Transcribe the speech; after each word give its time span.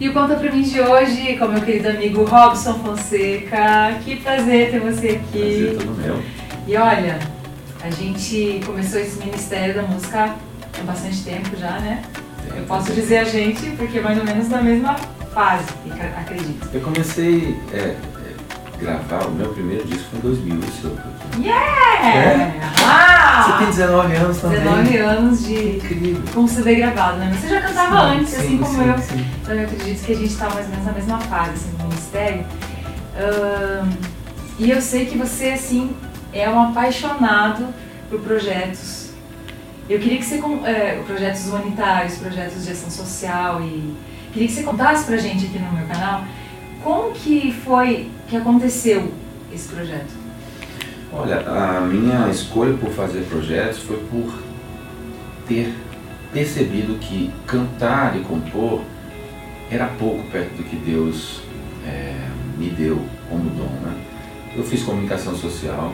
E 0.00 0.08
o 0.08 0.12
Conta 0.12 0.36
Pra 0.36 0.52
mim 0.52 0.62
de 0.62 0.80
hoje, 0.80 1.36
com 1.36 1.48
meu 1.48 1.60
querido 1.60 1.88
amigo 1.88 2.22
Robson 2.22 2.74
Fonseca. 2.74 3.98
Que 4.04 4.14
prazer 4.14 4.70
ter 4.70 4.78
você 4.78 5.08
aqui. 5.08 5.72
Prazer 5.72 5.76
todo 5.76 5.96
meu. 5.96 6.22
E 6.68 6.76
olha, 6.76 7.18
a 7.82 7.90
gente 7.90 8.60
começou 8.64 9.00
esse 9.00 9.18
Ministério 9.18 9.74
da 9.74 9.82
Música 9.82 10.36
há 10.78 10.82
bastante 10.84 11.24
tempo 11.24 11.56
já, 11.56 11.80
né? 11.80 12.02
Eu 12.56 12.62
posso 12.64 12.92
dizer 12.92 13.18
a 13.18 13.24
gente, 13.24 13.70
porque 13.70 13.98
mais 14.00 14.16
ou 14.18 14.24
menos 14.24 14.48
na 14.48 14.62
mesma 14.62 14.94
fase, 15.34 15.66
acredito. 16.16 16.68
Eu 16.72 16.80
comecei 16.80 17.56
a 17.72 17.76
é, 17.76 17.80
é, 17.80 18.78
gravar, 18.80 19.26
o 19.26 19.32
meu 19.32 19.48
primeiro 19.48 19.84
disco 19.84 20.16
em 20.16 20.20
2000, 20.20 20.60
seu. 20.80 20.96
Yeah! 21.40 22.08
É? 22.08 22.60
Ah! 22.86 23.07
Você 23.42 23.58
tem 23.58 23.66
19 23.66 24.16
anos 24.16 24.38
também. 24.38 24.60
19 24.60 24.96
anos 24.96 25.44
de 25.44 25.76
Incrível. 25.76 26.22
com 26.34 26.46
CD 26.46 26.74
gravado, 26.76 27.18
né? 27.18 27.28
Mas 27.30 27.40
você 27.40 27.48
já 27.48 27.60
cantava 27.60 28.10
sim, 28.10 28.18
antes, 28.18 28.30
sim, 28.30 28.40
assim 28.40 28.58
como 28.58 28.74
sim, 28.74 28.88
eu. 28.88 28.98
Sim. 28.98 29.26
Então 29.42 29.54
eu 29.54 29.64
acredito 29.64 30.04
que 30.04 30.12
a 30.12 30.16
gente 30.16 30.32
está 30.32 30.50
mais 30.50 30.66
ou 30.66 30.70
menos 30.70 30.86
na 30.86 30.92
mesma 30.92 31.20
fase 31.20 31.50
assim, 31.52 31.70
no 31.78 31.84
ministério. 31.88 32.44
Um, 33.18 33.90
e 34.58 34.70
eu 34.70 34.80
sei 34.80 35.06
que 35.06 35.16
você, 35.16 35.50
assim, 35.50 35.94
é 36.32 36.48
um 36.50 36.60
apaixonado 36.60 37.66
por 38.10 38.20
projetos 38.20 39.08
eu 39.88 39.98
queria 39.98 40.18
que 40.18 40.24
você, 40.24 40.38
é, 40.66 41.02
projetos 41.06 41.46
humanitários, 41.46 42.18
projetos 42.18 42.62
de 42.62 42.72
ação 42.72 42.90
social 42.90 43.62
e 43.62 43.94
queria 44.32 44.46
que 44.46 44.54
você 44.54 44.62
contasse 44.62 45.04
pra 45.04 45.16
gente 45.16 45.46
aqui 45.46 45.58
no 45.58 45.72
meu 45.72 45.86
canal 45.86 46.24
como 46.84 47.12
que 47.12 47.52
foi 47.64 48.10
que 48.28 48.36
aconteceu 48.36 49.10
esse 49.50 49.66
projeto. 49.68 50.12
Olha, 51.12 51.40
a 51.40 51.80
minha 51.80 52.28
escolha 52.28 52.74
por 52.74 52.90
fazer 52.90 53.20
projetos 53.22 53.78
foi 53.78 53.96
por 54.10 54.32
ter 55.46 55.74
percebido 56.32 56.98
que 56.98 57.30
cantar 57.46 58.16
e 58.16 58.20
compor 58.20 58.82
era 59.70 59.86
pouco 59.86 60.22
perto 60.30 60.56
do 60.56 60.64
que 60.64 60.76
Deus 60.76 61.40
é, 61.86 62.14
me 62.58 62.70
deu 62.70 63.02
como 63.28 63.48
dom. 63.50 63.70
Né? 63.82 63.94
Eu 64.56 64.64
fiz 64.64 64.82
comunicação 64.82 65.34
social, 65.34 65.92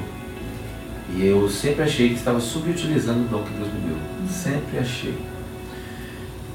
e 1.10 1.26
eu 1.26 1.48
sempre 1.48 1.82
achei 1.82 2.08
que 2.08 2.14
estava 2.14 2.40
subutilizando 2.40 3.20
o 3.20 3.28
dom 3.28 3.42
que 3.42 3.52
Deus 3.52 3.68
me 3.72 3.80
deu. 3.80 3.96
Sempre 4.28 4.78
achei. 4.78 5.14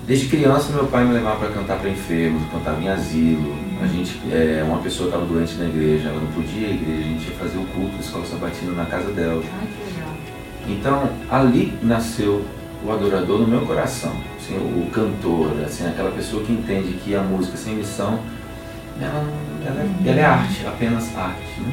Desde 0.10 0.26
criança, 0.26 0.74
meu 0.74 0.88
pai 0.88 1.06
me 1.06 1.14
levava 1.14 1.36
para 1.36 1.50
cantar 1.50 1.78
para 1.78 1.88
enfermos, 1.88 2.42
cantava 2.52 2.82
em 2.82 2.90
asilo. 2.90 3.56
A 3.80 3.86
gente, 3.86 4.20
é, 4.32 4.64
uma 4.68 4.80
pessoa 4.80 5.08
estava 5.08 5.24
doente 5.24 5.54
na 5.54 5.66
igreja, 5.66 6.10
ela 6.10 6.20
não 6.20 6.32
podia 6.32 6.68
ir 6.68 6.72
à 6.72 6.74
igreja, 6.74 7.00
a 7.00 7.10
gente 7.10 7.30
ia 7.30 7.36
fazer 7.36 7.58
o 7.60 7.66
culto 7.66 7.92
da 7.92 8.00
escola 8.00 8.26
sabatina 8.26 8.72
na 8.72 8.86
casa 8.86 9.12
dela. 9.12 9.44
Ai, 9.62 9.68
que 9.68 9.94
legal. 9.94 10.16
Então, 10.68 11.10
ali 11.30 11.78
nasceu 11.84 12.44
o 12.84 12.92
adorador 12.92 13.38
no 13.38 13.48
meu 13.48 13.62
coração, 13.68 14.16
assim, 14.36 14.58
o 14.58 14.90
cantor, 14.90 15.52
assim, 15.64 15.88
aquela 15.88 16.10
pessoa 16.10 16.44
que 16.44 16.54
entende 16.54 16.94
que 16.94 17.14
a 17.14 17.22
música 17.22 17.56
sem 17.56 17.76
missão, 17.76 18.20
ela, 19.00 19.24
ela, 19.64 19.80
é, 19.80 20.10
ela 20.10 20.20
é 20.20 20.26
arte, 20.26 20.66
apenas 20.66 21.16
arte. 21.16 21.62
Né? 21.62 21.72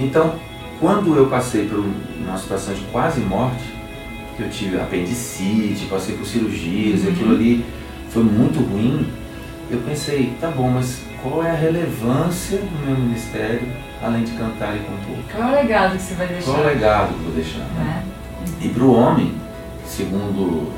Então, 0.00 0.34
quando 0.80 1.14
eu 1.14 1.28
passei 1.28 1.68
por 1.68 1.78
uma 1.78 2.36
situação 2.38 2.74
de 2.74 2.80
quase 2.86 3.20
morte, 3.20 3.77
que 4.38 4.44
eu 4.44 4.50
tive 4.50 4.80
apendicite, 4.80 5.84
passei 5.86 6.16
por 6.16 6.24
cirurgias, 6.24 7.02
uhum. 7.02 7.10
aquilo 7.10 7.34
ali 7.34 7.64
foi 8.08 8.22
muito 8.22 8.60
ruim, 8.60 9.06
eu 9.70 9.78
pensei, 9.80 10.32
tá 10.40 10.50
bom, 10.50 10.70
mas 10.70 11.02
qual 11.22 11.44
é 11.44 11.50
a 11.50 11.54
relevância 11.54 12.58
do 12.58 12.86
meu 12.86 12.96
ministério, 12.96 13.68
além 14.02 14.24
de 14.24 14.32
cantar 14.32 14.74
e 14.76 14.78
compor? 14.78 15.16
Qual 15.30 15.48
é 15.48 15.52
o 15.52 15.54
legado 15.62 15.96
que 15.96 16.02
você 16.02 16.14
vai 16.14 16.26
deixar? 16.28 16.52
Qual 16.52 16.56
é 16.56 16.60
o 16.60 16.66
legado 16.66 17.08
que 17.08 17.14
eu 17.14 17.24
vou 17.24 17.32
deixar? 17.32 17.58
Né? 17.58 18.04
É. 18.62 18.64
E 18.64 18.68
para 18.70 18.82
o 18.84 18.94
homem, 18.94 19.34
segundo 19.84 20.72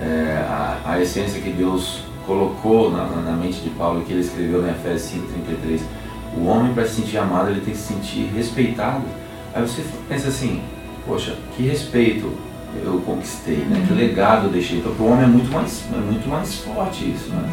é, 0.00 0.44
a, 0.48 0.80
a, 0.84 1.00
essência 1.00 1.40
que 1.40 1.50
Deus 1.50 2.04
colocou 2.26 2.90
na, 2.90 3.04
na, 3.04 3.36
mente 3.36 3.60
de 3.60 3.70
Paulo, 3.70 4.02
que 4.04 4.12
ele 4.12 4.22
escreveu 4.22 4.66
em 4.66 4.70
Efésios 4.70 5.22
5,33, 5.22 5.80
o 6.36 6.46
homem 6.46 6.74
para 6.74 6.84
se 6.86 7.02
sentir 7.02 7.18
amado, 7.18 7.50
ele 7.50 7.60
tem 7.60 7.74
que 7.74 7.78
se 7.78 7.92
sentir 7.92 8.32
respeitado 8.34 9.04
Aí 9.54 9.60
você 9.62 9.84
pensa 10.08 10.28
assim, 10.28 10.62
poxa, 11.06 11.36
que 11.54 11.62
respeito 11.64 12.32
eu 12.84 13.02
conquistei, 13.04 13.58
né? 13.58 13.84
Que 13.86 13.94
legado 13.94 14.46
eu 14.46 14.50
deixei. 14.50 14.78
Então, 14.78 14.94
para 14.94 15.04
o 15.04 15.10
homem 15.10 15.24
é 15.24 15.28
muito 15.28 15.52
mais, 15.52 15.84
é 15.92 15.96
muito 15.96 16.28
mais 16.28 16.56
forte 16.56 17.10
isso, 17.10 17.30
né? 17.30 17.48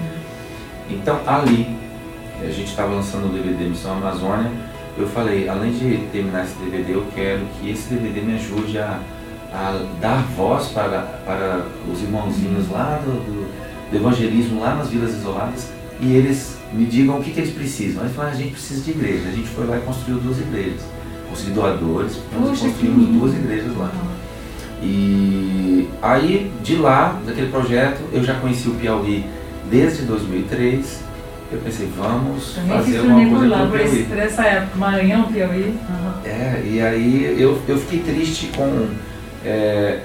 Então, 0.90 1.20
ali, 1.26 1.68
a 2.42 2.52
gente 2.52 2.70
estava 2.70 2.94
lançando 2.94 3.28
o 3.28 3.30
DVD 3.30 3.66
Missão 3.66 3.94
Amazônia, 3.94 4.52
eu 4.98 5.08
falei, 5.08 5.48
além 5.48 5.72
de 5.72 5.98
terminar 6.12 6.44
esse 6.44 6.56
DVD, 6.56 6.94
eu 6.94 7.06
quero 7.16 7.42
que 7.60 7.70
esse 7.70 7.94
DVD 7.94 8.22
me 8.22 8.36
ajude 8.36 8.78
a, 8.80 9.00
a 9.54 9.86
dar 10.02 10.24
voz 10.36 10.68
para, 10.68 11.02
para 11.26 11.66
os 11.92 12.02
irmãozinhos 12.02 12.70
lá 12.70 13.02
do, 13.04 13.12
do, 13.12 13.92
do, 13.92 13.96
evangelismo, 13.96 14.60
lá 14.60 14.76
nas 14.76 14.90
vilas 14.90 15.12
isoladas, 15.12 15.72
e 16.02 16.14
eles 16.14 16.58
me 16.74 16.86
digam 16.86 17.20
o 17.20 17.24
que, 17.24 17.32
que 17.32 17.40
eles 17.40 17.54
precisam. 17.54 18.04
Aí 18.04 18.10
falaram, 18.10 18.34
a 18.34 18.38
gente 18.38 18.52
precisa 18.52 18.82
de 18.82 18.92
igreja. 18.92 19.30
A 19.30 19.32
gente 19.32 19.48
foi 19.50 19.66
lá 19.66 19.78
e 19.78 19.82
construiu 19.82 20.20
duas 20.20 20.40
igrejas 20.40 20.82
consegui 21.30 21.52
doadores, 21.52 22.20
nós 22.40 22.60
construímos 22.60 23.08
duas 23.08 23.34
igrejas 23.34 23.76
lá. 23.78 23.92
E 24.82 25.88
aí, 26.02 26.52
de 26.64 26.76
lá, 26.78 27.20
daquele 27.26 27.50
projeto, 27.50 28.02
eu 28.14 28.24
já 28.24 28.36
conheci 28.36 28.70
o 28.70 28.76
Piauí 28.76 29.26
desde 29.70 30.04
2003. 30.04 31.04
Eu 31.52 31.60
pensei, 31.60 31.90
vamos 31.98 32.54
Também 32.54 32.78
fazer 32.78 33.00
alguma 33.00 33.30
coisa 33.30 33.48
lá, 33.48 33.64
o 33.64 33.72
Piauí. 33.72 34.04
Por 34.04 34.18
essa 34.18 34.44
época, 34.44 34.78
Maranhão, 34.78 35.24
Piauí. 35.24 35.64
Uhum. 35.64 36.12
É, 36.24 36.62
e 36.64 36.82
aí 36.82 37.36
eu, 37.40 37.60
eu 37.68 37.78
fiquei 37.78 38.00
triste 38.00 38.52
com 38.56 38.88
é, 39.44 40.00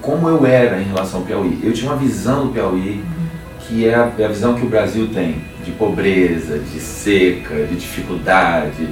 como 0.00 0.28
eu 0.28 0.46
era 0.46 0.80
em 0.80 0.84
relação 0.84 1.20
ao 1.20 1.26
Piauí. 1.26 1.58
Eu 1.62 1.72
tinha 1.72 1.90
uma 1.90 1.98
visão 1.98 2.46
do 2.46 2.52
Piauí 2.52 3.02
uhum. 3.04 3.26
que 3.60 3.86
é 3.86 3.94
a, 3.94 4.12
é 4.16 4.24
a 4.24 4.28
visão 4.28 4.54
que 4.54 4.64
o 4.64 4.68
Brasil 4.68 5.08
tem, 5.12 5.42
de 5.64 5.72
pobreza, 5.72 6.58
de 6.58 6.78
seca, 6.78 7.66
de 7.66 7.74
dificuldade 7.74 8.88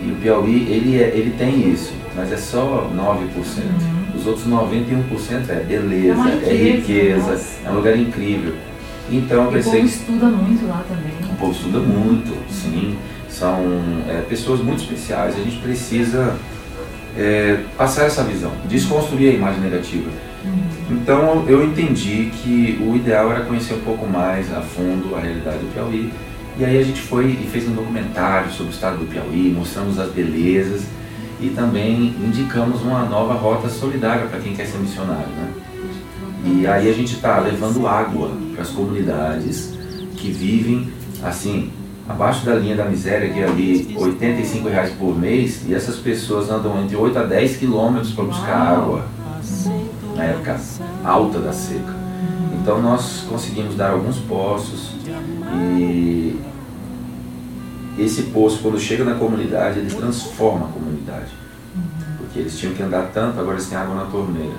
e 0.00 0.12
o 0.12 0.16
Piauí, 0.16 0.70
ele, 0.70 1.02
é, 1.02 1.08
ele 1.08 1.34
tem 1.38 1.70
isso, 1.70 1.92
mas 2.14 2.30
é 2.30 2.36
só 2.36 2.90
9%. 2.94 2.96
Uhum. 2.96 3.95
Os 4.26 4.44
outros 4.44 4.48
91% 4.48 5.50
é 5.50 5.60
beleza, 5.60 6.28
é, 6.28 6.48
é 6.48 6.72
riqueza, 6.72 7.40
é 7.64 7.70
um 7.70 7.74
lugar 7.74 7.96
incrível. 7.96 8.54
Então 9.08 9.52
pensei. 9.52 9.70
O 9.70 9.82
povo 9.82 9.86
estuda 9.86 10.26
muito 10.26 10.66
lá 10.66 10.84
também. 10.88 11.30
O 11.30 11.36
povo 11.36 11.52
estuda 11.52 11.78
muito, 11.78 12.36
sim. 12.50 12.98
São 13.28 13.62
é, 14.08 14.22
pessoas 14.28 14.60
muito 14.60 14.82
especiais. 14.82 15.36
A 15.36 15.38
gente 15.38 15.58
precisa 15.58 16.34
é, 17.16 17.60
passar 17.76 18.06
essa 18.06 18.24
visão, 18.24 18.50
desconstruir 18.64 19.30
a 19.30 19.34
imagem 19.34 19.60
negativa. 19.60 20.10
Uhum. 20.44 20.96
Então 20.96 21.44
eu 21.46 21.64
entendi 21.64 22.32
que 22.42 22.82
o 22.82 22.96
ideal 22.96 23.30
era 23.30 23.44
conhecer 23.44 23.74
um 23.74 23.80
pouco 23.82 24.08
mais 24.08 24.52
a 24.52 24.60
fundo 24.60 25.14
a 25.14 25.20
realidade 25.20 25.58
do 25.58 25.72
Piauí 25.72 26.12
e 26.58 26.64
aí 26.64 26.78
a 26.80 26.82
gente 26.82 27.00
foi 27.00 27.26
e 27.26 27.48
fez 27.52 27.68
um 27.68 27.74
documentário 27.74 28.50
sobre 28.50 28.72
o 28.72 28.74
estado 28.74 28.98
do 28.98 29.04
Piauí, 29.04 29.54
mostramos 29.56 30.00
as 30.00 30.10
belezas 30.10 30.82
e 31.40 31.50
também 31.50 32.14
indicamos 32.20 32.82
uma 32.82 33.04
nova 33.04 33.34
rota 33.34 33.68
solidária 33.68 34.26
para 34.26 34.40
quem 34.40 34.54
quer 34.54 34.66
ser 34.66 34.78
missionário. 34.78 35.28
Né? 35.28 35.52
E 36.44 36.66
aí 36.66 36.88
a 36.88 36.92
gente 36.92 37.14
está 37.14 37.38
levando 37.38 37.86
água 37.86 38.30
para 38.52 38.62
as 38.62 38.70
comunidades 38.70 39.74
que 40.16 40.30
vivem 40.30 40.88
assim, 41.22 41.70
abaixo 42.08 42.44
da 42.44 42.54
linha 42.54 42.76
da 42.76 42.84
miséria, 42.84 43.30
que 43.30 43.40
é 43.40 43.44
ali 43.44 43.96
R$ 43.98 44.70
reais 44.70 44.92
por 44.92 45.18
mês, 45.18 45.62
e 45.66 45.74
essas 45.74 45.96
pessoas 45.96 46.50
andam 46.50 46.82
entre 46.82 46.96
8 46.96 47.18
a 47.18 47.22
10 47.22 47.56
quilômetros 47.56 48.12
para 48.12 48.24
buscar 48.24 48.56
água 48.56 49.04
na 50.14 50.24
época 50.24 50.60
alta 51.04 51.38
da 51.38 51.52
seca. 51.52 51.94
Então 52.60 52.80
nós 52.80 53.24
conseguimos 53.28 53.74
dar 53.76 53.90
alguns 53.90 54.18
poços 54.18 54.92
e 55.78 56.36
esse 57.98 58.24
poço, 58.24 58.60
quando 58.62 58.78
chega 58.78 59.04
na 59.04 59.14
comunidade, 59.14 59.78
ele 59.78 59.94
transforma 59.94 60.66
a 60.66 60.72
comunidade. 60.72 61.32
Porque 62.18 62.38
eles 62.38 62.58
tinham 62.58 62.74
que 62.74 62.82
andar 62.82 63.10
tanto, 63.12 63.38
agora 63.40 63.56
eles 63.56 63.68
têm 63.68 63.78
água 63.78 63.94
na 63.94 64.04
torneira. 64.04 64.56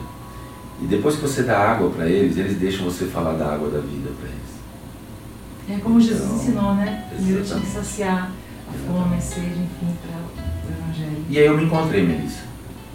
E 0.82 0.86
depois 0.86 1.16
que 1.16 1.22
você 1.22 1.44
dá 1.44 1.58
água 1.58 1.90
para 1.90 2.08
eles, 2.08 2.38
eles 2.38 2.58
deixam 2.58 2.86
você 2.86 3.06
falar 3.06 3.34
da 3.34 3.54
água 3.54 3.70
da 3.70 3.80
vida 3.80 4.10
para 4.20 4.30
eles. 4.30 4.48
É 5.70 5.82
como 5.84 6.00
Jesus 6.00 6.24
então, 6.24 6.36
ensinou, 6.36 6.76
né? 6.76 7.06
Primeiro 7.14 7.44
tinha 7.44 7.60
que 7.60 7.68
saciar 7.68 8.32
a 8.70 8.92
fome, 8.92 9.16
a 9.16 9.20
sede, 9.20 9.48
enfim, 9.48 9.94
para 10.02 10.18
o 10.18 10.78
Evangelho. 10.78 11.26
E 11.30 11.38
aí 11.38 11.46
eu 11.46 11.58
me 11.58 11.66
encontrei, 11.66 12.06
Melissa. 12.06 12.42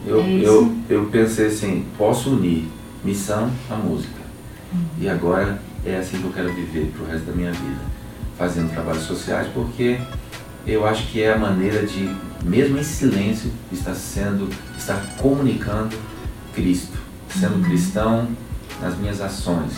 Eu, 0.07 0.21
é 0.21 0.41
eu, 0.41 0.75
eu 0.89 1.05
pensei 1.07 1.47
assim, 1.47 1.87
posso 1.99 2.31
unir 2.31 2.69
missão 3.05 3.51
à 3.71 3.75
música. 3.77 4.23
Uhum. 4.73 4.81
E 5.01 5.09
agora 5.09 5.61
é 5.85 5.97
assim 5.97 6.19
que 6.19 6.25
eu 6.25 6.33
quero 6.33 6.53
viver 6.53 6.93
para 6.93 7.05
o 7.05 7.07
resto 7.09 7.27
da 7.27 7.33
minha 7.33 7.53
vida, 7.53 7.81
fazendo 8.39 8.73
trabalhos 8.73 9.03
sociais, 9.03 9.49
porque 9.53 9.99
eu 10.67 10.87
acho 10.87 11.09
que 11.09 11.23
é 11.23 11.33
a 11.33 11.39
maneira 11.39 11.85
de, 11.85 12.15
mesmo 12.45 12.79
em 12.79 12.83
silêncio, 12.83 13.51
estar 13.73 13.95
sendo, 13.95 14.49
estar 14.77 15.01
comunicando 15.19 15.97
Cristo, 16.55 16.99
sendo 17.29 17.57
uhum. 17.57 17.63
cristão 17.63 18.29
nas 18.81 18.97
minhas 18.99 19.21
ações. 19.21 19.73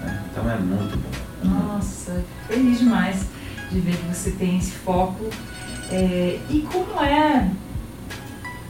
Né? 0.00 0.22
Então 0.30 0.50
é 0.50 0.56
muito 0.58 0.96
bom. 0.96 1.48
Nossa, 1.48 2.24
feliz 2.48 2.78
demais 2.78 3.26
de 3.70 3.80
ver 3.80 3.96
que 3.96 4.14
você 4.14 4.30
tem 4.32 4.58
esse 4.58 4.72
foco. 4.72 5.26
É, 5.90 6.40
e 6.50 6.60
como 6.62 7.00
é? 7.00 7.50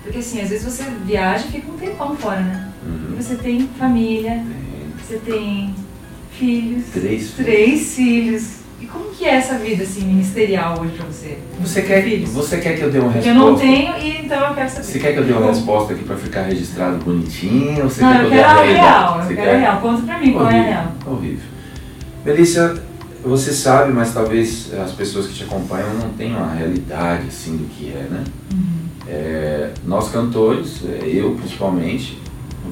Porque 0.03 0.19
assim, 0.19 0.41
às 0.41 0.51
vezes 0.51 0.65
você 0.65 0.85
viaja 1.05 1.47
e 1.47 1.53
fica 1.53 1.71
um 1.71 1.77
tempão 1.77 2.17
fora, 2.17 2.41
né? 2.41 2.73
Uhum. 2.85 3.17
Você 3.17 3.37
tem 3.37 3.69
família, 3.79 4.45
você 5.01 5.19
tem 5.19 5.75
filhos. 6.33 6.85
Três 6.93 7.31
filhos. 7.31 7.35
Três 7.35 7.95
filhos. 7.95 8.66
E 8.81 8.87
como 8.87 9.07
que 9.07 9.25
é 9.25 9.37
essa 9.37 9.55
vida 9.59 9.83
assim 9.85 10.05
ministerial 10.05 10.79
hoje 10.81 10.93
para 10.97 11.07
você? 11.07 11.39
Você 11.61 11.83
quer, 11.83 12.03
Filhos? 12.05 12.31
você 12.31 12.59
quer 12.59 12.77
que 12.77 12.83
eu 12.83 12.91
dê 12.91 12.99
uma 12.99 13.11
resposta? 13.11 13.29
eu 13.31 13.35
não 13.35 13.57
tenho 13.59 13.97
e 13.99 14.19
então 14.25 14.49
eu 14.49 14.55
quero 14.55 14.69
saber. 14.71 14.83
Você 14.85 14.99
quer 14.99 15.13
que 15.15 15.19
eu 15.19 15.25
dê 15.25 15.33
uma 15.33 15.47
resposta 15.47 15.93
aqui 15.95 16.05
para 16.05 16.17
ficar 16.17 16.43
registrado 16.43 16.97
bonitinho? 16.99 17.85
Você 17.85 18.03
Não, 18.03 18.13
quer 18.13 18.21
eu 18.23 18.29
que 18.29 18.35
quero 18.37 18.49
a 18.49 18.63
real, 18.63 19.21
eu 19.23 19.37
quero 19.37 19.51
a 19.51 19.57
real. 19.59 19.81
Conta 19.81 20.03
pra 20.03 20.19
mim 20.19 20.33
qual 20.33 20.51
é 20.51 20.51
a 20.51 20.55
Horrível, 20.55 20.71
real. 20.73 20.93
horrível. 21.07 21.45
Melissa, 22.25 22.83
você 23.25 23.53
sabe, 23.53 23.93
mas 23.93 24.13
talvez 24.13 24.73
as 24.75 24.93
pessoas 24.93 25.27
que 25.29 25.35
te 25.35 25.45
acompanham 25.45 25.95
não 25.95 26.11
tenham 26.11 26.43
a 26.45 26.53
realidade 26.53 27.29
assim 27.29 27.57
do 27.57 27.65
que 27.65 27.91
é, 27.91 28.07
né? 28.11 28.25
Uhum. 28.53 28.77
É, 29.09 29.71
nós 29.87 30.11
cantores, 30.11 30.83
é, 30.85 31.07
eu 31.07 31.31
principalmente, 31.35 32.21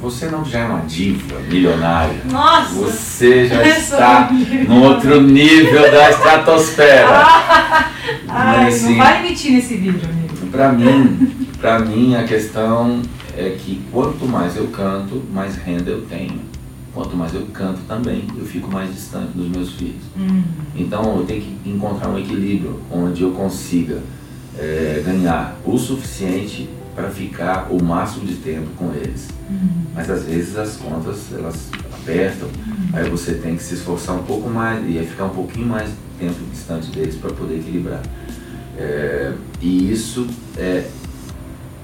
você 0.00 0.26
não 0.26 0.44
já 0.44 0.60
é 0.60 0.64
uma 0.66 0.80
diva 0.80 1.38
milionária. 1.40 2.20
Nossa! 2.30 2.74
Você 2.74 3.46
já 3.46 3.62
está 3.66 4.30
num 4.68 4.82
outro 4.82 5.20
nível 5.20 5.90
da 5.90 6.10
estratosfera. 6.10 7.08
Ai, 8.28 8.64
Mas, 8.64 8.82
não 8.82 8.88
assim, 8.90 8.98
vai 8.98 9.22
mentir 9.22 9.52
nesse 9.52 9.76
vídeo, 9.76 10.08
amigo. 10.08 10.46
Pra 10.50 10.72
mim, 10.72 11.48
pra 11.60 11.78
mim 11.78 12.14
a 12.14 12.24
questão 12.24 13.00
é 13.36 13.50
que 13.50 13.82
quanto 13.90 14.26
mais 14.26 14.56
eu 14.56 14.66
canto, 14.68 15.22
mais 15.32 15.56
renda 15.56 15.90
eu 15.90 16.02
tenho. 16.02 16.40
Quanto 16.92 17.16
mais 17.16 17.34
eu 17.34 17.42
canto 17.52 17.80
também, 17.88 18.24
eu 18.38 18.44
fico 18.44 18.70
mais 18.70 18.92
distante 18.94 19.32
dos 19.34 19.48
meus 19.48 19.72
filhos. 19.72 20.02
Uhum. 20.16 20.44
Então 20.76 21.16
eu 21.16 21.24
tenho 21.24 21.40
que 21.42 21.70
encontrar 21.70 22.08
um 22.08 22.18
equilíbrio 22.18 22.80
onde 22.88 23.22
eu 23.22 23.32
consiga 23.32 23.98
eh, 24.56 25.02
ganhar 25.04 25.56
o 25.64 25.76
suficiente 25.76 26.68
para 26.94 27.10
ficar 27.10 27.68
o 27.70 27.82
máximo 27.82 28.24
de 28.26 28.36
tempo 28.36 28.68
com 28.76 28.92
eles. 28.94 29.28
Uhum. 29.50 29.84
Mas 29.94 30.08
às 30.10 30.24
vezes 30.24 30.56
as 30.56 30.76
contas 30.76 31.32
elas 31.32 31.68
apertam, 31.92 32.48
aí 32.92 33.08
você 33.10 33.34
tem 33.34 33.56
que 33.56 33.62
se 33.62 33.74
esforçar 33.74 34.14
um 34.16 34.22
pouco 34.22 34.48
mais 34.48 34.84
e 34.88 34.98
ficar 35.04 35.24
um 35.24 35.30
pouquinho 35.30 35.66
mais 35.66 35.90
tempo 36.18 36.36
distante 36.52 36.90
deles 36.90 37.16
para 37.16 37.30
poder 37.32 37.56
equilibrar. 37.58 38.02
É, 38.76 39.32
e 39.60 39.90
isso 39.92 40.26
é 40.56 40.86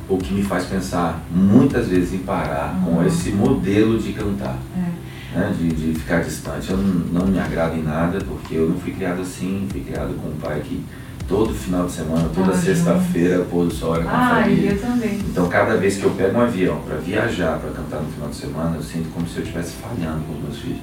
o 0.09 0.17
que 0.19 0.35
me 0.35 0.43
faz 0.43 0.65
pensar 0.65 1.25
muitas 1.31 1.87
vezes 1.89 2.13
em 2.13 2.19
parar 2.19 2.81
com 2.85 2.93
Uhum. 2.97 3.07
esse 3.07 3.31
modelo 3.31 3.99
de 3.99 4.13
cantar, 4.13 4.59
É. 4.77 5.39
né, 5.39 5.55
de, 5.57 5.69
de 5.69 5.99
ficar 5.99 6.21
distante. 6.23 6.71
Eu 6.71 6.77
não, 6.77 7.21
não 7.23 7.27
me 7.27 7.39
agrada 7.39 7.77
em 7.77 7.83
nada 7.83 8.19
porque 8.27 8.55
eu 8.57 8.69
não 8.69 8.77
fui 8.79 8.93
criado 8.93 9.21
assim, 9.23 9.67
fui 9.71 9.81
criado 9.83 10.15
com 10.21 10.29
um 10.31 10.37
pai 10.37 10.61
que 10.65 10.85
todo 11.31 11.55
final 11.55 11.87
de 11.87 11.93
semana, 11.93 12.29
toda 12.35 12.51
Ah, 12.51 12.57
sexta-feira, 12.57 13.45
pôr 13.49 13.67
do 13.67 13.73
sol 13.73 13.95
era 13.95 14.03
com 14.03 14.11
a 14.11 14.13
Ai, 14.19 14.43
família. 14.43 14.73
eu 14.73 14.81
também. 14.81 15.15
Então, 15.21 15.49
cada 15.49 15.77
vez 15.77 15.97
que 15.97 16.03
eu 16.05 16.11
pego 16.11 16.37
um 16.37 16.41
avião 16.41 16.81
para 16.81 16.97
viajar, 16.97 17.57
para 17.61 17.71
cantar 17.71 18.01
no 18.03 18.11
final 18.11 18.29
de 18.29 18.35
semana, 18.35 18.77
eu 18.77 18.83
sinto 18.83 19.09
como 19.15 19.29
se 19.29 19.37
eu 19.37 19.43
estivesse 19.45 19.75
falhando 19.77 20.25
com 20.25 20.33
os 20.35 20.43
meus 20.43 20.59
filhos. 20.59 20.81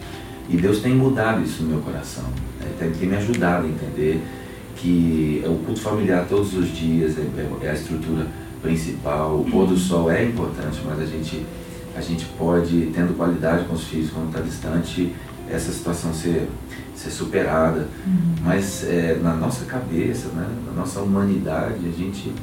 E 0.50 0.56
Deus 0.56 0.80
tem 0.80 0.96
mudado 0.96 1.44
isso 1.44 1.64
no 1.64 1.70
meu 1.72 1.80
coração. 1.82 2.24
Ele 2.62 2.74
tem, 2.80 2.92
tem 2.92 3.10
me 3.10 3.18
ajudado 3.18 3.66
a 3.66 3.70
entender 3.70 4.24
que 4.78 5.44
o 5.46 5.56
culto 5.66 5.82
familiar 5.82 6.26
todos 6.30 6.54
os 6.56 6.70
dias 6.74 7.16
é, 7.18 7.66
é 7.66 7.70
a 7.70 7.74
estrutura 7.74 8.26
principal. 8.62 9.42
O 9.42 9.52
pôr 9.52 9.68
do 9.68 9.76
sol 9.76 10.10
é 10.10 10.24
importante, 10.24 10.80
mas 10.86 11.02
a 11.02 11.06
gente, 11.06 11.46
a 11.94 12.00
gente 12.00 12.24
pode, 12.38 12.90
tendo 12.96 13.18
qualidade 13.18 13.66
com 13.66 13.74
os 13.74 13.84
filhos 13.84 14.12
quando 14.12 14.30
está 14.30 14.40
distante, 14.40 15.14
essa 15.50 15.72
situação 15.72 16.14
ser, 16.14 16.50
ser 16.96 17.10
superada. 17.12 17.88
Uhum. 18.06 18.36
Mas 18.44 18.84
é, 18.84 19.20
na 19.22 19.34
nossa 19.34 19.66
cabeça, 19.66 20.28
né, 20.30 20.48
na 20.66 20.74
nossa 20.74 21.02
humanidade, 21.02 21.80
a 21.88 21.98
gente, 21.98 22.34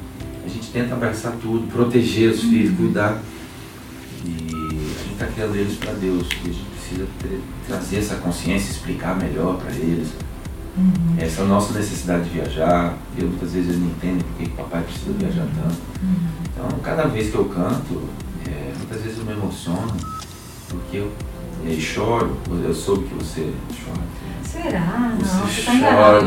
a 0.43 0.47
gente 0.47 0.71
tenta 0.71 0.93
abraçar 0.95 1.33
tudo, 1.41 1.67
proteger 1.71 2.31
os 2.31 2.41
filhos, 2.41 2.75
cuidar. 2.77 3.21
E 4.25 4.31
a 4.31 5.03
gente 5.03 5.13
está 5.13 5.27
criando 5.27 5.55
eles 5.55 5.77
para 5.77 5.93
Deus. 5.93 6.27
E 6.43 6.49
a 6.49 6.53
gente 6.53 6.65
precisa 6.71 7.07
ter- 7.21 7.41
trazer 7.67 7.97
essa 7.97 8.15
consciência, 8.15 8.71
explicar 8.71 9.17
melhor 9.17 9.57
para 9.57 9.71
eles. 9.75 10.09
Uhum. 10.77 11.15
Essa 11.17 11.41
é 11.41 11.45
a 11.45 11.47
nossa 11.47 11.73
necessidade 11.73 12.25
de 12.25 12.31
viajar. 12.31 12.97
Eu, 13.17 13.27
muitas 13.27 13.51
vezes 13.53 13.69
eles 13.69 13.81
não 13.81 13.87
entendem 13.87 14.17
por 14.19 14.37
que 14.37 14.45
que 14.45 14.51
o 14.51 14.55
papai 14.55 14.83
precisa 14.83 15.13
viajar 15.13 15.47
tanto. 15.55 15.77
Uhum. 16.03 16.27
Então, 16.51 16.79
cada 16.79 17.03
vez 17.07 17.31
que 17.31 17.35
eu 17.37 17.45
canto, 17.45 18.03
é, 18.47 18.73
muitas 18.77 19.01
vezes 19.01 19.19
eu 19.19 19.25
me 19.25 19.31
emociono, 19.31 19.95
porque 20.69 20.97
eu, 20.97 21.11
e 21.63 21.79
choro. 21.79 22.37
Eu 22.63 22.73
soube 22.73 23.07
que 23.07 23.15
você 23.15 23.51
chora. 23.69 24.05
Será? 24.43 25.09
Não, 25.11 25.17
Você 25.19 25.61
você 25.61 25.65
tá 25.65 25.75
enganado. 25.75 26.25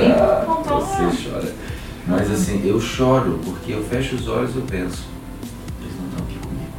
Chora, 0.64 0.80
você 0.80 1.30
chora. 1.30 1.54
Mas 2.06 2.30
assim, 2.30 2.66
eu 2.66 2.80
choro 2.80 3.38
porque 3.44 3.72
eu 3.72 3.84
fecho 3.84 4.16
os 4.16 4.28
olhos 4.28 4.54
e 4.54 4.58
eu 4.58 4.62
penso, 4.62 5.06
eles 5.80 5.94
não 5.98 6.08
estão 6.08 6.24
aqui 6.26 6.38
comigo. 6.38 6.70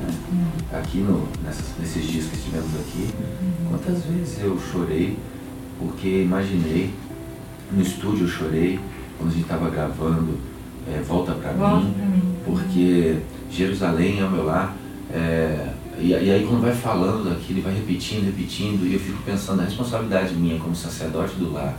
né? 0.00 0.14
Uhum. 0.32 0.78
Aqui 0.78 0.98
no, 0.98 1.28
nessas, 1.44 1.66
nesses 1.78 2.04
dias 2.04 2.26
que 2.26 2.36
estivemos 2.36 2.74
aqui, 2.80 3.08
quantas 3.68 4.04
vezes 4.04 4.40
eu 4.42 4.58
chorei 4.72 5.16
porque 5.78 6.22
imaginei, 6.22 6.92
no 7.70 7.82
estúdio 7.82 8.24
eu 8.24 8.28
chorei, 8.28 8.80
quando 9.18 9.30
a 9.30 9.32
gente 9.32 9.42
estava 9.44 9.70
gravando 9.70 10.38
é, 10.88 11.00
Volta 11.02 11.32
Volta 11.34 11.76
Mim, 11.78 11.94
mim. 11.96 12.36
porque 12.44 13.18
Jerusalém 13.50 14.20
é 14.20 14.24
o 14.24 14.30
meu 14.30 14.44
lar. 14.44 14.74
é, 15.12 15.68
e, 15.98 16.08
e 16.08 16.30
aí 16.30 16.46
quando 16.48 16.62
vai 16.62 16.74
falando 16.74 17.28
daquilo, 17.28 17.58
ele 17.58 17.60
vai 17.60 17.74
repetindo, 17.74 18.24
repetindo, 18.26 18.86
e 18.86 18.94
eu 18.94 19.00
fico 19.00 19.22
pensando 19.22 19.58
na 19.58 19.64
responsabilidade 19.64 20.34
minha 20.34 20.58
como 20.58 20.74
sacerdote 20.74 21.34
do 21.36 21.52
lar, 21.52 21.76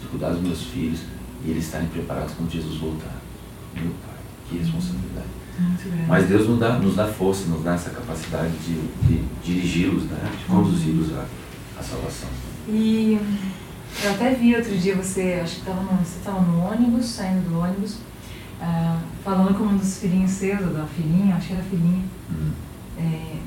de 0.00 0.06
cuidar 0.06 0.30
dos 0.30 0.40
meus 0.42 0.62
filhos, 0.64 1.00
e 1.44 1.50
eles 1.50 1.64
estarem 1.64 1.88
preparados 1.88 2.32
quando 2.34 2.50
Jesus 2.50 2.78
voltar. 2.78 3.16
Meu 3.74 3.92
pai, 4.06 4.16
que 4.48 4.58
responsabilidade. 4.58 5.26
Mas 6.06 6.28
Deus 6.28 6.48
nos 6.48 6.58
dá, 6.60 6.78
nos 6.78 6.94
dá 6.94 7.06
força, 7.06 7.48
nos 7.48 7.64
dá 7.64 7.74
essa 7.74 7.90
capacidade 7.90 8.52
de, 8.58 8.74
de 9.06 9.24
dirigi-los, 9.44 10.04
né? 10.04 10.30
de 10.38 10.44
conduzi-los 10.44 11.12
à, 11.16 11.24
à 11.78 11.82
salvação. 11.82 12.28
E 12.68 13.18
eu 14.04 14.10
até 14.12 14.34
vi 14.34 14.54
outro 14.54 14.76
dia 14.76 14.94
você, 14.94 15.40
acho 15.42 15.56
que 15.56 15.62
tava 15.62 15.82
no, 15.82 15.98
você 15.98 16.18
estava 16.18 16.40
no 16.40 16.60
ônibus, 16.60 17.06
saindo 17.06 17.48
do 17.48 17.58
ônibus, 17.58 17.96
ah, 18.60 19.00
falando 19.24 19.56
com 19.58 19.64
um 19.64 19.76
dos 19.76 19.98
filhinhos 19.98 20.30
seus, 20.30 20.60
da 20.72 20.86
filhinha, 20.86 21.34
acho 21.34 21.48
que 21.48 21.52
era 21.54 21.62
filhinha, 21.62 22.04
Hum. 22.30 22.50
é. 22.98 23.38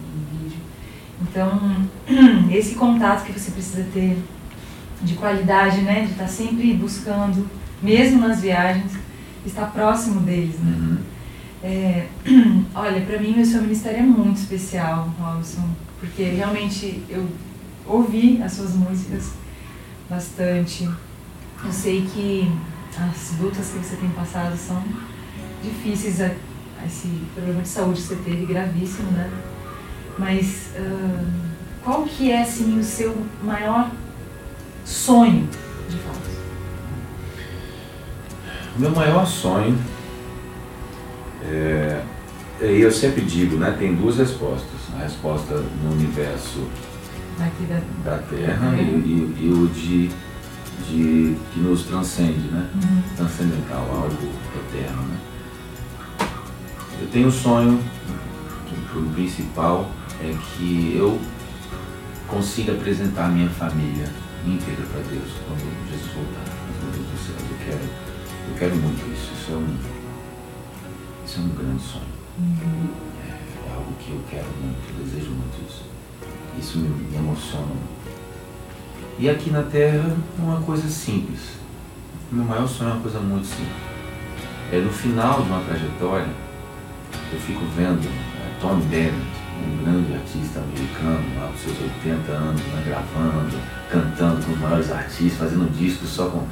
Então, 1.21 1.59
esse 2.51 2.75
contato 2.75 3.25
que 3.25 3.31
você 3.37 3.51
precisa 3.51 3.85
ter 3.93 4.17
de 5.01 5.15
qualidade, 5.15 5.81
né? 5.81 6.05
De 6.05 6.11
estar 6.11 6.27
sempre 6.27 6.73
buscando, 6.73 7.47
mesmo 7.81 8.19
nas 8.27 8.41
viagens, 8.41 8.91
estar 9.45 9.67
próximo 9.71 10.21
deles, 10.21 10.59
né? 10.59 10.71
Uhum. 10.77 10.97
É, 11.63 12.07
olha, 12.73 13.01
pra 13.01 13.19
mim 13.19 13.39
o 13.39 13.45
seu 13.45 13.61
ministério 13.61 13.99
é 13.99 14.03
muito 14.03 14.37
especial, 14.37 15.13
Robson, 15.19 15.69
porque 15.99 16.23
realmente 16.23 17.03
eu 17.09 17.27
ouvi 17.85 18.41
as 18.43 18.53
suas 18.53 18.73
músicas 18.73 19.31
bastante. 20.09 20.89
Eu 21.63 21.71
sei 21.71 22.01
que 22.01 22.51
as 22.99 23.39
lutas 23.39 23.69
que 23.69 23.77
você 23.79 23.95
tem 23.95 24.09
passado 24.09 24.55
são 24.57 24.83
difíceis, 25.63 26.19
a- 26.21 26.31
esse 26.85 27.07
problema 27.35 27.61
de 27.61 27.67
saúde 27.67 28.01
que 28.01 28.07
você 28.07 28.15
teve 28.15 28.45
gravíssimo, 28.47 29.11
né? 29.11 29.29
Mas 30.17 30.69
ah, 30.77 31.23
qual 31.83 32.03
que 32.03 32.31
é 32.31 32.41
assim 32.41 32.77
o 32.79 32.83
seu 32.83 33.15
maior 33.43 33.89
sonho, 34.85 35.47
de 35.89 35.97
fato? 35.97 36.19
Meu 38.77 38.91
maior 38.91 39.25
sonho 39.25 39.77
é, 41.43 42.01
é, 42.61 42.65
eu 42.65 42.91
sempre 42.91 43.21
digo, 43.21 43.57
né, 43.57 43.75
tem 43.77 43.95
duas 43.95 44.17
respostas. 44.17 44.69
A 44.95 45.03
resposta 45.03 45.55
no 45.83 45.91
universo 45.93 46.67
da. 47.37 48.11
da 48.11 48.17
Terra 48.19 48.75
e, 48.77 48.81
e- 48.81 49.37
e 49.47 49.49
o 49.51 49.67
de, 49.67 50.07
de 50.87 51.35
que 51.53 51.59
nos 51.59 51.83
transcende, 51.83 52.47
né? 52.51 52.67
Uhum. 52.75 53.01
Transcendental, 53.15 53.79
algo 53.89 54.29
eterno, 54.69 55.01
né? 55.03 55.17
Eu 57.01 57.07
tenho 57.07 57.27
um 57.29 57.31
sonho, 57.31 57.81
o 58.95 59.13
principal 59.13 59.89
é 60.23 60.37
que 60.55 60.95
eu 60.95 61.19
consiga 62.27 62.73
apresentar 62.73 63.25
a 63.25 63.29
minha 63.29 63.49
família 63.49 64.07
inteira 64.45 64.83
para 64.91 65.01
Deus 65.01 65.31
quando 65.47 65.89
Jesus 65.89 66.13
voltar, 66.13 66.45
quando 66.45 66.93
Deus 66.93 67.07
do 67.07 67.17
céu. 67.17 67.35
Eu 67.49 67.57
quero, 67.65 67.83
eu 68.49 68.55
quero 68.57 68.75
muito 68.75 69.01
isso. 69.11 69.31
Isso 69.33 69.51
é 69.51 69.55
um, 69.55 69.77
isso 71.25 71.39
é 71.39 71.41
um 71.41 71.49
grande 71.49 71.83
sonho. 71.83 72.03
Uhum. 72.39 72.89
É 73.67 73.73
algo 73.73 73.93
que 73.99 74.11
eu 74.11 74.21
quero 74.29 74.47
muito, 74.61 74.79
eu 74.89 75.05
desejo 75.05 75.31
muito 75.31 75.69
isso. 75.69 75.83
Isso 76.59 76.77
me, 76.77 76.89
me 76.89 77.17
emociona 77.17 77.65
muito. 77.65 78.01
E 79.19 79.29
aqui 79.29 79.49
na 79.49 79.63
Terra 79.63 80.15
é 80.39 80.41
uma 80.41 80.61
coisa 80.61 80.87
simples. 80.87 81.59
Meu 82.31 82.45
maior 82.45 82.67
sonho 82.67 82.91
é 82.91 82.93
uma 82.93 83.01
coisa 83.01 83.19
muito 83.19 83.45
simples. 83.45 83.91
É 84.71 84.79
no 84.79 84.89
final 84.89 85.41
de 85.41 85.49
uma 85.49 85.61
trajetória, 85.61 86.29
eu 87.33 87.39
fico 87.39 87.61
vendo 87.75 88.07
é, 88.07 88.59
Tony 88.61 88.83
Bennett, 88.85 89.40
um 89.61 89.83
grande 89.83 90.13
artista 90.13 90.59
americano, 90.59 91.23
lá 91.39 91.47
com 91.47 91.57
seus 91.57 91.81
80 91.81 92.31
anos, 92.31 92.61
né, 92.61 92.83
gravando, 92.85 93.57
cantando 93.89 94.45
com 94.45 94.53
os 94.53 94.59
maiores 94.59 94.91
artistas, 94.91 95.37
fazendo 95.37 95.71
disco 95.77 96.05
só 96.05 96.29
com 96.29 96.47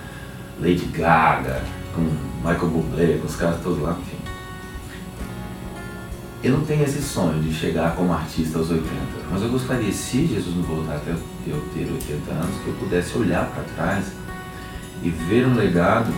Lady 0.59 0.85
Gaga, 0.85 1.61
com 1.93 2.01
Michael 2.47 2.69
Bublé, 2.69 3.17
com 3.17 3.27
os 3.27 3.35
caras 3.35 3.61
todos 3.61 3.81
lá, 3.81 3.97
enfim. 3.99 4.17
Eu 6.41 6.53
não 6.53 6.65
tenho 6.65 6.83
esse 6.83 7.01
sonho 7.01 7.41
de 7.41 7.53
chegar 7.53 7.95
como 7.95 8.13
artista 8.13 8.59
aos 8.59 8.69
80, 8.69 8.89
mas 9.29 9.41
eu 9.41 9.49
gostaria, 9.49 9.91
se 9.91 10.25
Jesus 10.25 10.55
não 10.55 10.63
voltar 10.63 10.95
até 10.95 11.11
eu 11.11 11.61
ter 11.73 11.91
80 11.91 12.31
anos, 12.31 12.55
que 12.63 12.67
eu 12.67 12.73
pudesse 12.75 13.17
olhar 13.17 13.45
para 13.47 13.63
trás 13.75 14.13
e 15.03 15.09
ver 15.09 15.45
um 15.45 15.55
legado 15.55 16.13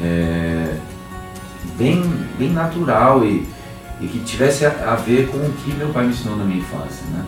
é, 0.00 0.78
bem, 1.76 2.02
bem 2.38 2.50
natural 2.50 3.24
e, 3.24 3.46
e 4.02 4.08
que 4.08 4.18
tivesse 4.18 4.66
a, 4.66 4.70
a, 4.92 4.96
ver 4.96 5.28
com 5.28 5.38
o 5.38 5.52
que 5.52 5.72
meu 5.74 5.88
pai 5.90 6.04
me 6.04 6.12
ensinou 6.12 6.36
na 6.36 6.44
minha 6.44 6.58
infância. 6.58 7.06
Né? 7.12 7.24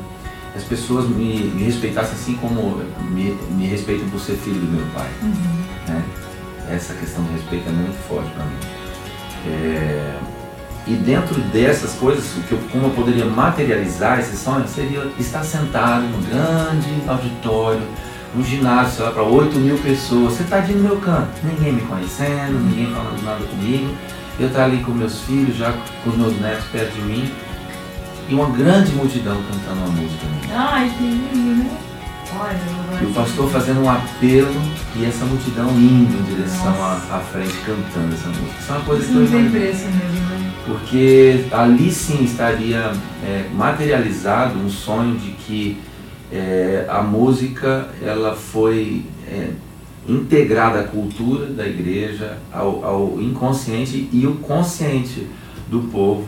As 0.56 0.64
pessoas 0.64 1.08
me, 1.08 1.38
me 1.54 1.62
respeitassem 1.62 2.14
assim 2.14 2.34
como 2.34 2.82
me, 3.10 3.30
me 3.52 3.66
respeitam 3.66 4.08
por 4.08 4.20
ser 4.20 4.34
filho 4.34 4.60
do 4.60 4.72
meu 4.72 4.86
pai. 4.92 5.08
Uhum. 5.22 5.64
Né? 5.88 6.04
Essa 6.70 6.94
questão 6.94 7.22
do 7.22 7.32
respeito 7.32 7.68
é 7.68 7.72
muito 7.72 7.96
forte 8.08 8.30
para 8.30 8.44
mim. 8.44 8.56
É, 9.46 10.18
e 10.86 10.94
dentro 10.96 11.40
dessas 11.40 11.92
coisas, 11.92 12.36
o 12.36 12.40
que 12.42 12.52
eu, 12.52 12.58
como 12.72 12.86
eu 12.86 12.90
poderia 12.90 13.24
materializar 13.24 14.18
esse 14.18 14.36
sonho 14.36 14.66
seria 14.66 15.06
estar 15.18 15.44
sentado 15.44 16.02
num 16.02 16.22
grande 16.22 16.88
auditório, 17.06 17.82
um 18.36 18.42
ginásio, 18.42 18.96
sei 18.96 19.04
lá, 19.04 19.12
para 19.12 19.22
8 19.22 19.58
mil 19.58 19.78
pessoas, 19.78 20.34
sentadinho 20.34 20.78
no 20.78 20.88
meu 20.88 20.96
canto, 20.96 21.30
ninguém 21.44 21.74
me 21.74 21.82
conhecendo, 21.82 22.58
ninguém 22.58 22.92
falando 22.92 23.22
nada 23.22 23.44
comigo, 23.44 23.94
eu 24.38 24.48
estar 24.48 24.64
ali 24.64 24.78
com 24.82 24.92
meus 24.92 25.20
filhos, 25.20 25.56
já 25.56 25.72
com 26.02 26.10
os 26.10 26.16
meus 26.16 26.40
netos 26.40 26.64
perto 26.72 26.92
de 26.94 27.02
mim, 27.02 27.32
e 28.28 28.34
uma 28.34 28.50
grande 28.50 28.92
multidão 28.92 29.36
cantando 29.42 29.80
uma 29.80 30.00
música. 30.00 30.26
Ai, 30.52 30.90
que 30.96 31.02
lindo, 31.04 31.64
né? 31.64 31.78
E 33.00 33.04
o 33.04 33.12
pastor 33.14 33.48
fazendo 33.50 33.82
um 33.82 33.90
apelo 33.90 34.52
e 34.96 35.04
essa 35.04 35.24
multidão 35.24 35.70
indo 35.70 36.18
em 36.18 36.34
direção 36.34 36.74
à, 36.82 36.94
à, 37.12 37.20
frente 37.20 37.54
cantando 37.64 38.12
essa 38.12 38.28
música. 38.28 38.60
Isso 38.60 38.72
é 38.72 38.76
uma 38.76 38.84
coisa 38.84 39.04
que 39.04 39.14
eu 39.14 39.24
imagino. 39.24 39.50
Preço 39.50 39.84
mesmo, 39.84 40.28
né? 40.30 40.52
Porque 40.66 41.44
ali 41.52 41.92
sim 41.92 42.24
estaria 42.24 42.92
é, 43.24 43.46
materializado 43.54 44.58
um 44.58 44.68
sonho 44.68 45.16
de 45.16 45.30
que 45.32 45.80
é, 46.32 46.86
a 46.88 47.02
música 47.02 47.88
ela 48.02 48.34
foi 48.34 49.04
é, 49.28 49.50
integrada 50.08 50.80
à 50.80 50.84
cultura 50.84 51.46
da 51.46 51.66
igreja, 51.66 52.38
ao, 52.52 52.84
ao, 52.84 53.20
inconsciente 53.20 54.08
e 54.12 54.26
o 54.26 54.34
consciente 54.36 55.26
do 55.70 55.80
povo 55.90 56.26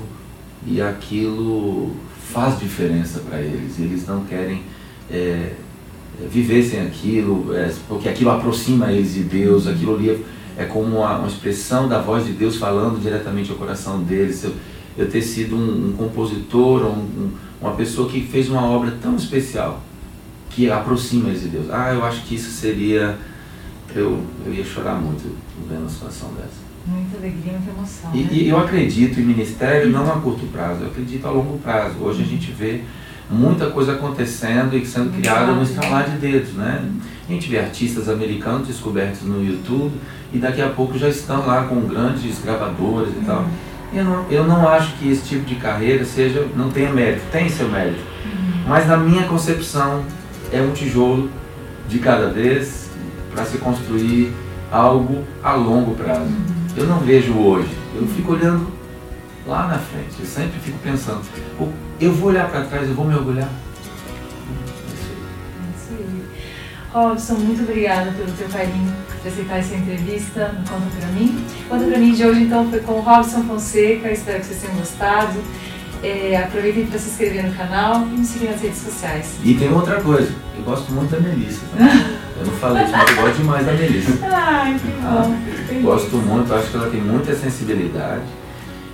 e 0.66 0.80
aquilo 0.80 1.94
faz 2.32 2.58
diferença 2.58 3.20
para 3.20 3.40
eles. 3.40 3.78
Eles 3.78 4.06
não 4.06 4.24
querem 4.24 4.62
é, 5.10 5.52
viver 6.30 6.62
sem 6.62 6.80
aquilo, 6.80 7.54
é, 7.54 7.72
porque 7.88 8.08
aquilo 8.08 8.30
aproxima 8.30 8.90
eles 8.90 9.14
de 9.14 9.22
Deus, 9.22 9.66
aquilo 9.66 9.94
ali 9.94 10.24
é 10.56 10.64
como 10.64 10.98
uma, 10.98 11.18
uma, 11.18 11.28
expressão 11.28 11.86
da 11.86 12.00
voz 12.00 12.24
de 12.24 12.32
Deus 12.32 12.56
falando 12.56 13.00
diretamente 13.00 13.50
ao 13.50 13.56
coração 13.56 14.02
deles. 14.02 14.42
Eu, 14.42 14.54
eu 14.96 15.10
ter 15.10 15.20
sido 15.20 15.54
um, 15.54 15.90
um 15.90 15.92
compositor, 15.92 16.82
um, 16.82 16.98
um, 16.98 17.30
uma 17.60 17.72
pessoa 17.72 18.08
que 18.08 18.22
fez 18.22 18.48
uma 18.48 18.64
obra 18.64 18.94
tão 19.02 19.14
especial 19.16 19.82
que 20.50 20.70
aproxima 20.70 21.28
eles 21.28 21.42
de 21.42 21.48
Deus. 21.48 21.66
Ah, 21.70 21.92
eu 21.92 22.02
acho 22.04 22.22
que 22.22 22.34
isso 22.34 22.50
seria. 22.50 23.18
Eu, 23.96 24.22
eu 24.44 24.52
ia 24.52 24.64
chorar 24.64 24.94
muito 24.94 25.36
vendo 25.68 25.80
uma 25.80 25.88
situação 25.88 26.30
dessa. 26.34 26.66
Muita 26.86 27.16
alegria, 27.16 27.52
muita 27.54 27.70
emoção. 27.70 28.10
E, 28.14 28.18
né? 28.18 28.28
e 28.30 28.48
eu 28.48 28.58
acredito 28.58 29.18
em 29.18 29.24
ministério 29.24 29.90
não 29.90 30.12
a 30.12 30.20
curto 30.20 30.46
prazo, 30.46 30.82
eu 30.82 30.88
acredito 30.88 31.26
a 31.26 31.30
longo 31.30 31.58
prazo. 31.58 31.94
Hoje 32.00 32.22
a 32.22 32.26
gente 32.26 32.52
vê 32.52 32.82
muita 33.30 33.70
coisa 33.70 33.92
acontecendo 33.92 34.76
e 34.76 34.86
sendo 34.86 35.16
criada 35.16 35.52
no 35.52 35.62
estralar 35.62 36.10
de 36.10 36.18
dedos, 36.18 36.52
né? 36.52 36.84
A 37.28 37.32
gente 37.32 37.48
vê 37.48 37.58
artistas 37.58 38.08
americanos 38.08 38.68
descobertos 38.68 39.22
no 39.22 39.44
YouTube 39.44 39.94
e 40.32 40.38
daqui 40.38 40.62
a 40.62 40.68
pouco 40.68 40.96
já 40.96 41.08
estão 41.08 41.44
lá 41.44 41.64
com 41.64 41.80
grandes 41.80 42.38
gravadores 42.44 43.12
e 43.20 43.24
tal. 43.24 43.40
Uhum. 43.40 43.48
Eu 43.92 44.04
não, 44.04 44.26
eu 44.30 44.46
não 44.46 44.68
acho 44.68 44.92
que 44.96 45.08
esse 45.08 45.26
tipo 45.26 45.44
de 45.44 45.56
carreira 45.56 46.04
seja, 46.04 46.46
não 46.54 46.70
tenha 46.70 46.92
mérito, 46.92 47.22
tem 47.32 47.48
seu 47.48 47.68
mérito. 47.68 47.98
Uhum. 47.98 48.64
Mas 48.68 48.86
na 48.86 48.96
minha 48.96 49.24
concepção 49.24 50.04
é 50.52 50.60
um 50.60 50.72
tijolo 50.72 51.30
de 51.88 51.98
cada 51.98 52.28
vez 52.28 52.85
para 53.36 53.44
se 53.44 53.58
construir 53.58 54.32
algo 54.72 55.22
a 55.42 55.52
longo 55.52 55.94
prazo. 55.94 56.32
Eu 56.74 56.86
não 56.86 57.00
vejo 57.00 57.34
hoje, 57.34 57.68
eu 57.94 58.06
fico 58.08 58.32
olhando 58.32 58.72
lá 59.46 59.68
na 59.68 59.78
frente. 59.78 60.16
Eu 60.18 60.26
sempre 60.26 60.58
fico 60.58 60.78
pensando, 60.78 61.20
eu 62.00 62.12
vou 62.12 62.30
olhar 62.30 62.50
para 62.50 62.64
trás, 62.64 62.88
eu 62.88 62.94
vou 62.94 63.04
me 63.04 63.14
orgulhar. 63.14 63.48
Robson, 66.92 67.34
muito 67.34 67.62
obrigada 67.62 68.10
pelo 68.12 68.32
teu 68.32 68.48
carinho 68.48 68.90
de 69.22 69.28
aceitar 69.28 69.58
essa 69.58 69.74
entrevista 69.74 70.48
no 70.48 70.66
Conta 70.66 70.86
Pra 70.98 71.08
Mim. 71.08 71.44
Conta 71.68 71.84
Pra 71.84 71.98
Mim 71.98 72.14
de 72.14 72.24
hoje, 72.24 72.44
então, 72.44 72.70
foi 72.70 72.80
com 72.80 72.92
o 72.92 73.00
Robson 73.00 73.42
Fonseca. 73.42 74.10
Espero 74.10 74.40
que 74.40 74.46
vocês 74.46 74.62
tenham 74.62 74.76
gostado. 74.76 75.38
É, 76.06 76.36
aproveitem 76.36 76.86
para 76.86 77.00
se 77.00 77.10
inscrever 77.10 77.48
no 77.48 77.54
canal 77.54 78.02
e 78.02 78.18
me 78.18 78.24
seguir 78.24 78.46
nas 78.46 78.60
redes 78.60 78.78
sociais. 78.78 79.34
E 79.42 79.54
tem 79.54 79.72
outra 79.72 80.00
coisa, 80.00 80.32
eu 80.56 80.62
gosto 80.62 80.92
muito 80.92 81.10
da 81.10 81.18
Melissa. 81.18 81.62
eu 82.38 82.46
não 82.46 82.52
falei 82.52 82.84
isso, 82.84 82.92
mas 82.92 83.10
eu 83.10 83.16
gosto 83.16 83.36
demais 83.38 83.66
da 83.66 83.72
Melissa. 83.72 84.18
Ai, 84.32 84.78
que 84.78 84.86
bom. 84.86 85.02
Ah, 85.02 85.80
gosto 85.82 86.16
muito, 86.18 86.54
acho 86.54 86.70
que 86.70 86.76
ela 86.76 86.90
tem 86.90 87.00
muita 87.00 87.34
sensibilidade 87.34 88.22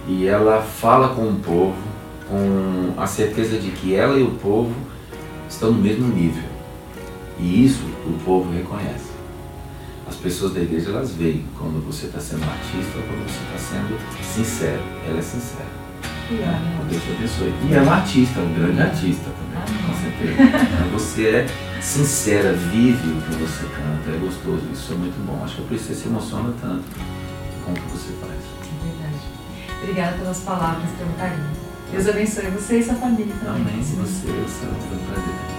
e 0.09 0.27
ela 0.27 0.63
fala 0.63 1.11
com 1.15 1.29
o 1.29 1.35
povo 1.35 1.77
com 2.31 2.95
a 2.97 3.07
certeza 3.07 3.59
de 3.59 3.71
que 3.73 3.95
ela 3.95 4.19
e 4.19 4.23
o 4.23 4.31
povo 4.31 4.75
estão 5.51 5.71
no 5.71 5.83
mesmo 5.83 6.09
nível. 6.09 6.45
E 7.39 7.67
isso 7.67 7.85
o 8.07 8.19
povo 8.25 8.51
reconhece. 8.51 9.13
As 10.09 10.17
pessoas 10.17 10.55
da 10.55 10.61
igreja 10.61 10.89
elas 10.89 11.13
veem 11.13 11.45
quando 11.59 11.85
você 11.85 12.07
está 12.07 12.21
sendo 12.21 12.45
artista 12.45 12.97
ou 12.97 13.03
quando 13.03 13.29
você 13.29 13.45
está 13.45 13.77
sendo 13.77 13.99
sincero. 14.23 14.83
Ela 15.07 15.19
é 15.19 15.23
sincera. 15.23 15.82
Né? 16.39 16.87
Deus 16.89 17.03
te 17.03 17.13
abençoe. 17.13 17.55
E 17.69 17.75
é 17.75 17.81
uma 17.81 17.95
artista, 17.97 18.41
um 18.41 18.55
grande 18.55 18.83
artista 18.83 19.31
também, 19.31 19.63
com 19.87 19.95
certeza. 19.95 20.89
você 20.93 21.29
é 21.29 21.47
sincera, 21.81 22.53
vive 22.53 23.09
o 23.09 23.21
que 23.23 23.35
você 23.37 23.65
canta, 23.67 24.17
é 24.17 24.19
gostoso, 24.19 24.63
isso 24.73 24.93
é 24.93 24.97
muito 24.97 25.27
bom. 25.27 25.43
Acho 25.45 25.57
que 25.57 25.63
é 25.63 25.65
por 25.67 25.75
isso 25.75 25.85
você 25.87 25.95
se 25.95 26.09
emociona 26.09 26.55
tanto 26.61 26.85
com 27.65 27.73
o 27.73 27.75
que 27.75 27.89
você 27.91 28.13
faz. 28.21 28.33
É 28.33 28.85
verdade. 28.85 29.81
Obrigada 29.83 30.19
pelas 30.19 30.41
palavras, 30.41 30.91
pelo 30.99 31.13
carinho. 31.15 31.51
Deus 31.91 32.09
abençoe 32.09 32.47
você 32.51 32.79
e 32.79 32.85
sua 32.85 32.95
família 32.95 33.35
também. 33.45 33.63
Amém. 33.63 33.83
Você, 33.83 34.29
é 34.29 34.33
um 34.33 35.07
prazer 35.07 35.52